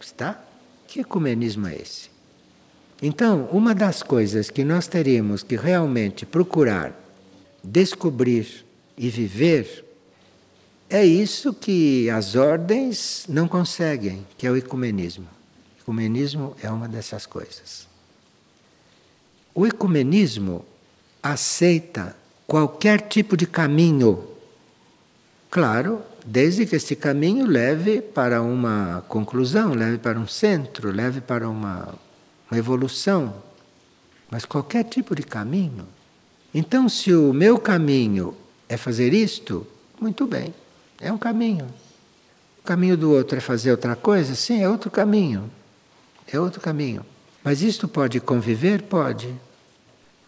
[0.02, 0.44] Está?
[0.88, 2.10] Que ecumenismo é esse?
[3.02, 7.07] Então, uma das coisas que nós teríamos que realmente procurar
[7.64, 8.66] descobrir
[8.98, 9.86] e viver
[10.90, 15.28] é isso que as ordens não conseguem, que é o ecumenismo.
[15.78, 17.86] O ecumenismo é uma dessas coisas.
[19.54, 20.64] O ecumenismo
[21.22, 24.30] aceita qualquer tipo de caminho.
[25.50, 31.50] Claro, desde que este caminho leve para uma conclusão, leve para um centro, leve para
[31.50, 31.96] uma,
[32.50, 33.44] uma evolução.
[34.32, 35.86] Mas qualquer tipo de caminho.
[36.54, 38.36] Então, se o meu caminho
[38.68, 39.66] é fazer isto,
[40.00, 40.54] muito bem,
[41.00, 41.68] é um caminho.
[42.60, 44.36] O caminho do outro é fazer outra coisa?
[44.36, 45.50] Sim, é outro caminho.
[46.32, 47.06] É outro caminho.
[47.44, 48.82] Mas isto pode conviver?
[48.84, 49.34] Pode.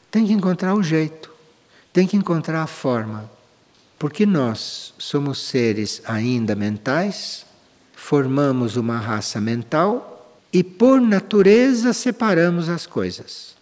[0.10, 1.30] Tem que encontrar o jeito.
[1.92, 3.30] tem que encontrar a forma.
[3.98, 7.46] Porque nós somos seres ainda mentais,
[7.94, 13.56] formamos uma raça mental e, por natureza, separamos as coisas.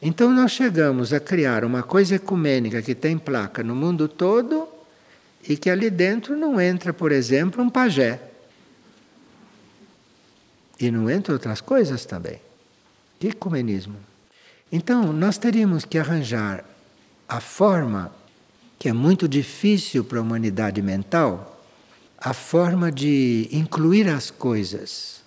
[0.00, 4.68] Então, nós chegamos a criar uma coisa ecumênica que tem placa no mundo todo
[5.48, 8.20] e que ali dentro não entra, por exemplo, um pajé.
[10.78, 12.40] E não entra outras coisas também.
[13.18, 13.96] Que ecumenismo.
[14.70, 16.64] Então, nós teríamos que arranjar
[17.28, 18.12] a forma
[18.78, 21.64] que é muito difícil para a humanidade mental,
[22.18, 25.23] a forma de incluir as coisas.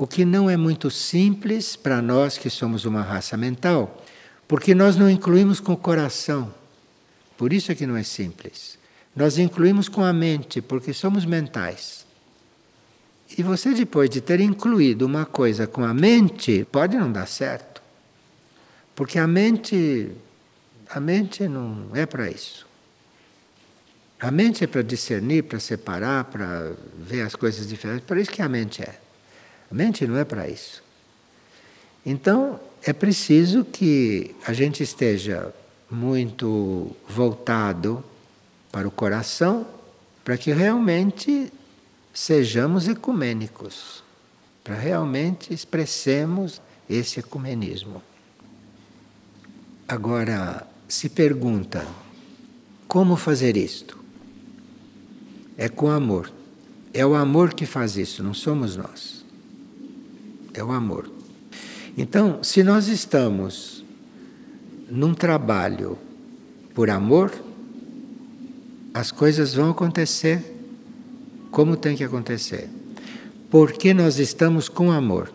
[0.00, 4.02] O que não é muito simples para nós que somos uma raça mental,
[4.48, 6.54] porque nós não incluímos com o coração.
[7.36, 8.78] Por isso é que não é simples.
[9.14, 12.06] Nós incluímos com a mente, porque somos mentais.
[13.36, 17.82] E você, depois de ter incluído uma coisa com a mente, pode não dar certo.
[18.96, 20.12] Porque a mente
[20.88, 22.66] a mente não é para isso.
[24.18, 28.06] A mente é para discernir, para separar, para ver as coisas diferentes.
[28.06, 29.09] Para isso que a mente é.
[29.70, 30.82] A mente não é para isso.
[32.04, 35.54] Então, é preciso que a gente esteja
[35.90, 38.02] muito voltado
[38.72, 39.66] para o coração,
[40.24, 41.52] para que realmente
[42.12, 44.02] sejamos ecumênicos,
[44.64, 48.02] para realmente expressemos esse ecumenismo.
[49.86, 51.86] Agora, se pergunta:
[52.88, 53.98] como fazer isto?
[55.56, 56.32] É com amor.
[56.92, 59.19] É o amor que faz isso, não somos nós.
[60.54, 61.10] É o amor.
[61.96, 63.84] Então, se nós estamos
[64.88, 65.98] num trabalho
[66.74, 67.32] por amor,
[68.92, 70.56] as coisas vão acontecer
[71.50, 72.68] como tem que acontecer.
[73.50, 75.32] Porque nós estamos com amor.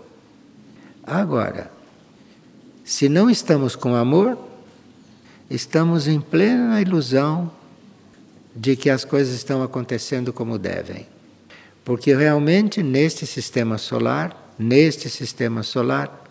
[1.04, 1.72] Agora,
[2.84, 4.38] se não estamos com amor,
[5.50, 7.52] estamos em plena ilusão
[8.56, 11.06] de que as coisas estão acontecendo como devem.
[11.84, 16.24] Porque realmente neste sistema solar, neste sistema solar,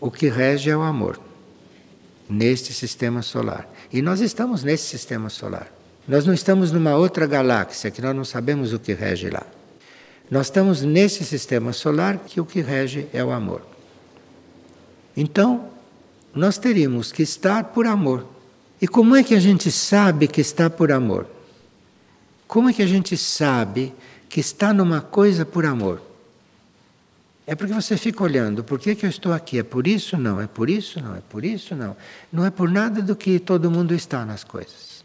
[0.00, 1.20] o que rege é o amor.
[2.28, 3.68] Neste sistema solar.
[3.92, 5.70] E nós estamos nesse sistema solar.
[6.06, 9.44] Nós não estamos numa outra galáxia que nós não sabemos o que rege lá.
[10.30, 13.62] Nós estamos nesse sistema solar que o que rege é o amor.
[15.16, 15.68] Então,
[16.34, 18.24] nós teríamos que estar por amor.
[18.80, 21.26] E como é que a gente sabe que está por amor?
[22.46, 23.92] Como é que a gente sabe
[24.28, 26.00] que está numa coisa por amor?
[27.50, 29.58] É porque você fica olhando, por que, que eu estou aqui?
[29.58, 30.16] É por isso?
[30.16, 30.40] Não.
[30.40, 31.00] É por isso?
[31.02, 31.16] Não.
[31.16, 31.74] É por isso?
[31.74, 31.96] Não.
[32.32, 35.04] Não é por nada do que todo mundo está nas coisas.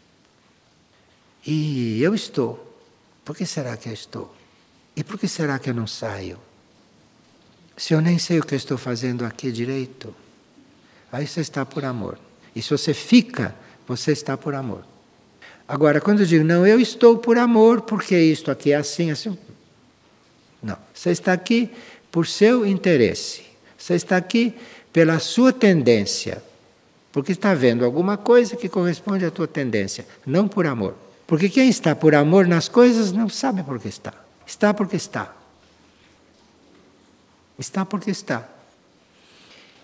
[1.44, 2.80] E eu estou.
[3.24, 4.32] Por que será que eu estou?
[4.94, 6.38] E por que será que eu não saio?
[7.76, 10.14] Se eu nem sei o que eu estou fazendo aqui direito,
[11.10, 12.16] aí você está por amor.
[12.54, 13.56] E se você fica
[13.88, 14.84] você está por amor.
[15.66, 19.36] Agora, quando eu digo, não, eu estou por amor, porque isto aqui é assim, assim.
[20.62, 20.78] Não.
[20.94, 21.70] Você está aqui
[22.16, 23.42] por seu interesse.
[23.76, 24.54] Você está aqui
[24.90, 26.42] pela sua tendência.
[27.12, 30.94] Porque está vendo alguma coisa que corresponde à tua tendência, não por amor.
[31.26, 34.14] Porque quem está por amor nas coisas não sabe por que está.
[34.46, 35.36] Está porque está.
[37.58, 38.48] Está porque está.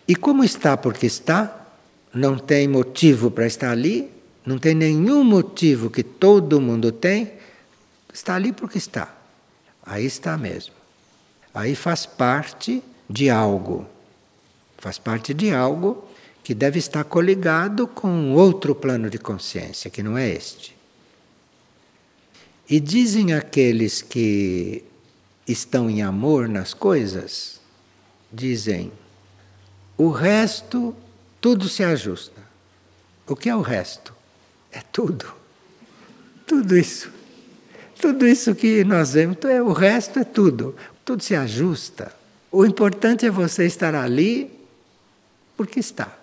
[0.08, 1.66] E como está porque está,
[2.14, 4.10] não tem motivo para estar ali,
[4.46, 7.34] não tem nenhum motivo que todo mundo tem,
[8.10, 9.14] está ali porque está.
[9.84, 10.80] Aí está mesmo.
[11.54, 13.86] Aí faz parte de algo.
[14.78, 16.04] Faz parte de algo
[16.42, 20.76] que deve estar coligado com outro plano de consciência, que não é este.
[22.68, 24.82] E dizem aqueles que
[25.46, 27.60] estão em amor nas coisas,
[28.32, 28.90] dizem:
[29.96, 30.96] o resto
[31.40, 32.40] tudo se ajusta.
[33.26, 34.14] O que é o resto?
[34.70, 35.32] É tudo.
[36.46, 37.10] Tudo isso.
[38.00, 40.74] Tudo isso que nós vemos, é, o resto é tudo.
[41.04, 42.14] Tudo se ajusta.
[42.50, 44.50] O importante é você estar ali
[45.56, 46.16] porque está.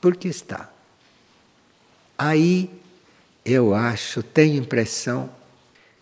[0.00, 0.70] Porque está.
[2.16, 2.70] Aí
[3.44, 5.30] eu acho, tenho impressão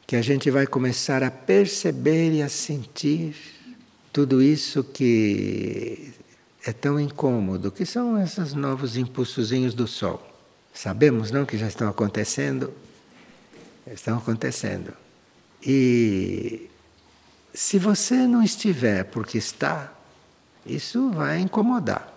[0.07, 3.35] que a gente vai começar a perceber e a sentir
[4.13, 6.13] tudo isso que
[6.65, 10.23] é tão incômodo, que são esses novos impulsozinhos do Sol.
[10.75, 12.73] Sabemos, não, que já estão acontecendo?
[13.87, 14.93] Estão acontecendo.
[15.63, 16.69] E
[17.55, 19.93] se você não estiver porque está,
[20.65, 22.13] isso vai incomodar.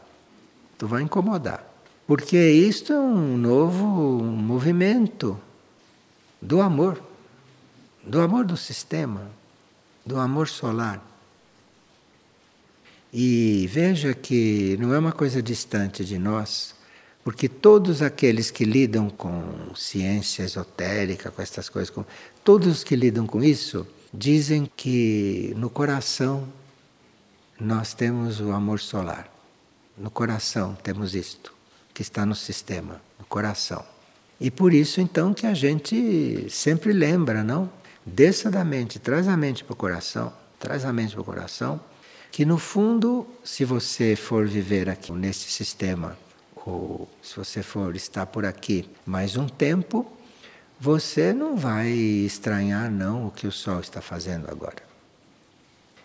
[0.77, 1.65] Tu vai incomodar.
[2.07, 5.39] Porque isto é um novo movimento
[6.41, 7.01] do amor,
[8.03, 9.29] do amor do sistema,
[10.05, 11.03] do amor solar.
[13.11, 16.75] E veja que não é uma coisa distante de nós,
[17.25, 22.05] Porque todos aqueles que lidam com ciência esotérica, com essas coisas, com,
[22.43, 23.87] todos os que lidam com isso,
[24.17, 26.47] dizem que no coração
[27.59, 29.29] nós temos o amor solar.
[29.97, 31.53] No coração temos isto,
[31.93, 33.83] que está no sistema, no coração.
[34.39, 37.69] E por isso então que a gente sempre lembra, não?
[38.05, 41.79] Desça da mente, traz a mente para o coração, traz a mente para o coração,
[42.31, 46.17] que no fundo, se você for viver aqui nesse sistema,
[46.65, 50.11] ou se você for estar por aqui mais um tempo,
[50.79, 54.83] você não vai estranhar não o que o sol está fazendo agora.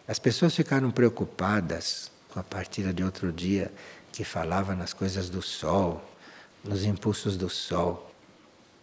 [0.06, 3.72] As pessoas ficaram preocupadas com a partida de outro dia
[4.12, 6.04] que falava nas coisas do sol,
[6.64, 8.10] nos impulsos do sol.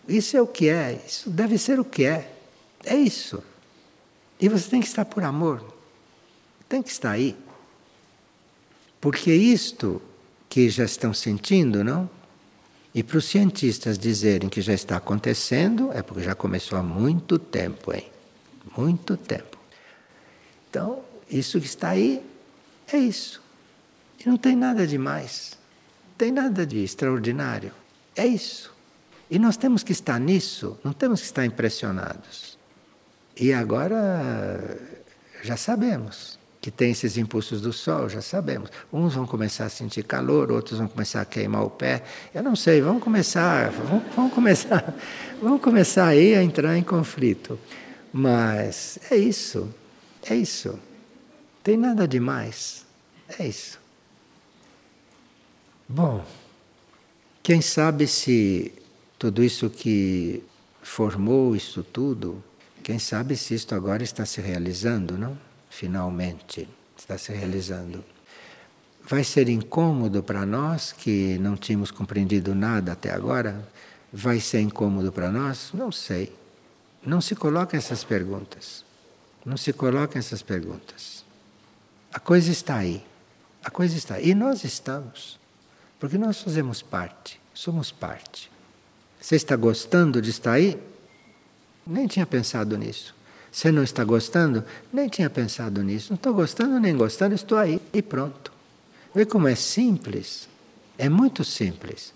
[0.08, 2.32] Isso é o que é, isso deve ser o que é.
[2.86, 3.44] É isso.
[4.40, 5.64] E você tem que estar por amor.
[6.70, 7.36] Tem que estar aí.
[9.02, 10.02] Porque isto
[10.50, 12.10] que já estão sentindo, não?
[12.98, 17.38] E para os cientistas dizerem que já está acontecendo, é porque já começou há muito
[17.38, 18.10] tempo, hein?
[18.76, 19.56] Muito tempo.
[20.68, 22.26] Então, isso que está aí
[22.92, 23.40] é isso.
[24.20, 25.56] E não tem nada de mais.
[26.08, 27.72] Não tem nada de extraordinário.
[28.16, 28.74] É isso.
[29.30, 32.58] E nós temos que estar nisso, não temos que estar impressionados.
[33.40, 34.76] E agora
[35.44, 38.70] já sabemos que tem esses impulsos do sol, já sabemos.
[38.92, 42.04] Uns vão começar a sentir calor, outros vão começar a queimar o pé.
[42.34, 44.96] Eu não sei, vamos começar, vamos, vamos começar,
[45.42, 47.60] vamos começar aí a entrar em conflito.
[48.12, 49.70] Mas é isso,
[50.30, 50.80] é isso.
[51.64, 52.86] Tem nada demais.
[53.38, 53.80] É isso.
[55.88, 56.26] Bom,
[57.44, 58.74] quem sabe se
[59.18, 60.44] tudo isso que
[60.82, 62.44] formou isso tudo,
[62.84, 65.47] quem sabe se isto agora está se realizando, não?
[65.78, 66.68] Finalmente
[66.98, 68.04] está se realizando.
[69.08, 73.64] Vai ser incômodo para nós que não tínhamos compreendido nada até agora?
[74.12, 75.70] Vai ser incômodo para nós?
[75.76, 76.36] Não sei.
[77.06, 78.84] Não se coloquem essas perguntas.
[79.46, 81.24] Não se coloquem essas perguntas.
[82.12, 83.06] A coisa está aí.
[83.64, 84.30] A coisa está aí.
[84.30, 85.40] E nós estamos.
[86.00, 87.40] Porque nós fazemos parte.
[87.54, 88.52] Somos parte.
[89.22, 90.82] Você está gostando de estar aí?
[91.86, 93.16] Nem tinha pensado nisso.
[93.52, 94.64] Você não está gostando?
[94.92, 96.12] Nem tinha pensado nisso.
[96.12, 98.52] Não estou gostando nem gostando, estou aí e pronto.
[99.14, 100.48] Vê como é simples?
[100.98, 102.14] É muito simples.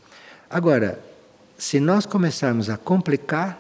[0.49, 0.99] Agora,
[1.57, 3.59] se nós começarmos a complicar,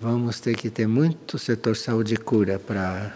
[0.00, 3.12] vamos ter que ter muito setor saúde e cura para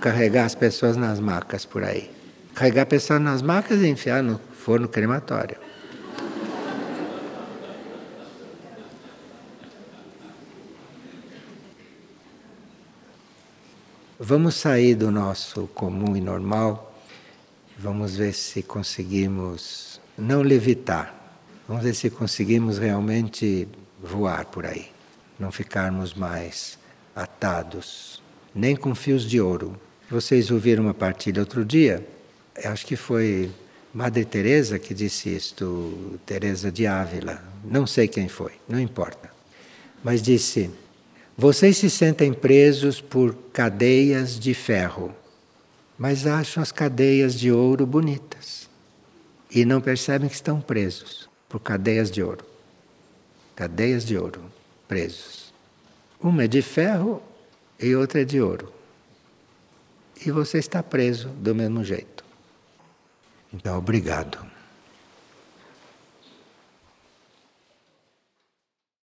[0.00, 2.10] carregar as pessoas nas macas por aí.
[2.54, 5.67] Carregar pessoas nas macas e enfiar no forno crematório.
[14.20, 16.92] Vamos sair do nosso comum e normal.
[17.78, 21.14] Vamos ver se conseguimos não levitar.
[21.68, 23.68] Vamos ver se conseguimos realmente
[24.02, 24.88] voar por aí.
[25.38, 26.76] Não ficarmos mais
[27.14, 28.20] atados,
[28.52, 29.80] nem com fios de ouro.
[30.10, 32.04] Vocês ouviram uma partilha outro dia?
[32.64, 33.48] Acho que foi
[33.94, 37.40] Madre Teresa que disse isto, Teresa de Ávila.
[37.62, 39.30] Não sei quem foi, não importa.
[40.02, 40.72] Mas disse:
[41.38, 45.14] "Vocês se sentem presos por cadeias de ferro,
[45.96, 48.68] mas acham as cadeias de ouro bonitas
[49.48, 52.44] e não percebem que estão presos por cadeias de ouro.
[53.54, 54.42] Cadeias de ouro,
[54.88, 55.54] presos.
[56.20, 57.22] Uma é de ferro
[57.78, 58.76] e outra é de ouro
[60.24, 62.24] e você está preso do mesmo jeito.
[63.52, 64.38] Então, obrigado.